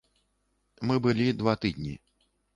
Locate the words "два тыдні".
1.43-1.95